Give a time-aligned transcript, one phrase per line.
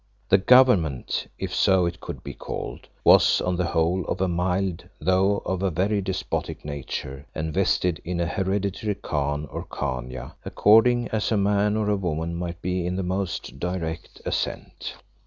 [0.29, 4.89] The government, if so it could be called, was, on the whole, of a mild
[4.99, 11.07] though of a very despotic nature, and vested in an hereditary Khan or Khania, according
[11.09, 14.95] as a man or a woman might be in the most direct descent.